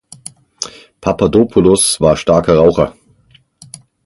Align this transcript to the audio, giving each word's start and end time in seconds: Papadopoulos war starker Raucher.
Papadopoulos 0.99 2.01
war 2.01 2.17
starker 2.17 2.57
Raucher. 2.57 2.95